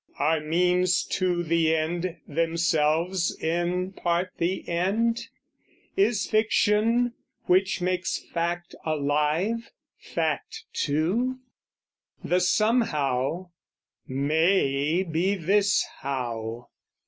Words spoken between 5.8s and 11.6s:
Is fiction which makes fact alive, fact too?